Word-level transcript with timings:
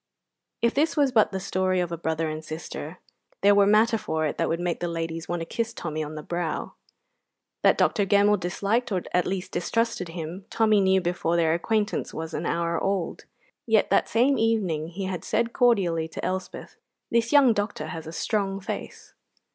If 0.63 0.73
this 0.73 0.97
was 0.97 1.11
but 1.11 1.31
the 1.31 1.39
story 1.39 1.79
of 1.79 1.91
a 1.91 1.95
brother 1.95 2.27
and 2.27 2.43
sister, 2.43 2.97
there 3.41 3.53
were 3.53 3.67
matter 3.67 3.99
for 3.99 4.25
it 4.25 4.39
that 4.39 4.49
would 4.49 4.59
make 4.59 4.79
the 4.79 4.87
ladies 4.87 5.29
want 5.29 5.41
to 5.41 5.45
kiss 5.45 5.75
Tommy 5.75 6.03
on 6.03 6.15
the 6.15 6.23
brow. 6.23 6.73
That 7.61 7.77
Dr. 7.77 8.07
Gemmell 8.07 8.39
disliked 8.39 8.91
or 8.91 9.03
at 9.13 9.27
least 9.27 9.51
distrusted 9.51 10.07
him, 10.09 10.45
Tommy 10.49 10.81
knew 10.81 11.01
before 11.01 11.35
their 11.35 11.53
acquaintance 11.53 12.15
was 12.15 12.33
an 12.33 12.47
hour 12.47 12.81
old; 12.83 13.25
yet 13.67 13.91
that 13.91 14.09
same 14.09 14.39
evening 14.39 14.87
he 14.87 15.05
had 15.05 15.23
said 15.23 15.53
cordially 15.53 16.07
to 16.07 16.25
Elspeth: 16.25 16.77
"This 17.11 17.31
young 17.31 17.53
doctor 17.53 17.89
has 17.89 18.07
a 18.07 18.11
strong 18.11 18.59
face." 18.59 19.13